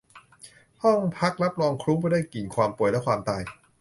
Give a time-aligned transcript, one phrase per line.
[0.83, 3.41] ห้องพักรับรองคลุ้งไปด้วยกลิ่นความป่วยและความตาย